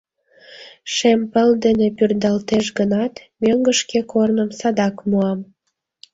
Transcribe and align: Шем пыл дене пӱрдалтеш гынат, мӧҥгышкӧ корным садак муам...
Шем 0.93 1.21
пыл 1.33 1.49
дене 1.63 1.87
пӱрдалтеш 1.97 2.65
гынат, 2.79 3.13
мӧҥгышкӧ 3.41 3.99
корным 4.11 4.49
садак 4.59 4.95
муам... 5.09 5.39